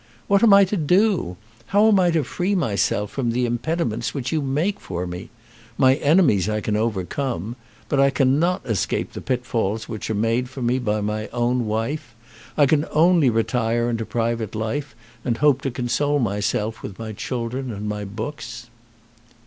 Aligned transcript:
What 0.25 0.41
am 0.41 0.51
I 0.51 0.63
to 0.65 0.77
do? 0.77 1.37
How 1.67 1.87
am 1.87 1.99
I 1.99 2.09
to 2.09 2.23
free 2.23 2.55
myself 2.55 3.11
from 3.11 3.29
the 3.29 3.45
impediments 3.45 4.15
which 4.15 4.31
you 4.31 4.41
make 4.41 4.79
for 4.79 5.05
me? 5.05 5.29
My 5.77 5.93
enemies 5.97 6.49
I 6.49 6.59
can 6.59 6.75
overcome, 6.75 7.55
but 7.87 7.99
I 7.99 8.09
cannot 8.09 8.65
escape 8.65 9.13
the 9.13 9.21
pitfalls 9.21 9.87
which 9.87 10.09
are 10.09 10.15
made 10.15 10.49
for 10.49 10.63
me 10.63 10.79
by 10.79 11.01
my 11.01 11.27
own 11.27 11.67
wife. 11.67 12.15
I 12.57 12.65
can 12.65 12.87
only 12.89 13.29
retire 13.29 13.91
into 13.91 14.03
private 14.03 14.55
life 14.55 14.95
and 15.23 15.37
hope 15.37 15.61
to 15.61 15.69
console 15.69 16.17
myself 16.17 16.81
with 16.81 16.97
my 16.97 17.13
children 17.13 17.71
and 17.71 17.87
my 17.87 18.03
books." 18.03 18.71